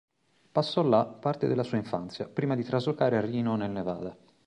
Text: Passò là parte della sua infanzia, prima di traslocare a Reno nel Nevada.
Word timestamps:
Passò 0.51 0.81
là 0.81 1.05
parte 1.05 1.45
della 1.47 1.61
sua 1.61 1.77
infanzia, 1.77 2.27
prima 2.27 2.55
di 2.55 2.63
traslocare 2.63 3.17
a 3.17 3.21
Reno 3.21 3.55
nel 3.55 3.69
Nevada. 3.69 4.17